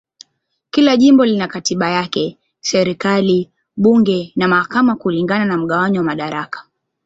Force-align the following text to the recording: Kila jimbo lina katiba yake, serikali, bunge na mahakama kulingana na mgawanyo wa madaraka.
Kila 0.71 0.97
jimbo 0.97 1.25
lina 1.25 1.47
katiba 1.47 1.89
yake, 1.89 2.37
serikali, 2.61 3.51
bunge 3.77 4.31
na 4.35 4.47
mahakama 4.47 4.95
kulingana 4.95 5.45
na 5.45 5.57
mgawanyo 5.57 5.99
wa 5.99 6.05
madaraka. 6.05 6.65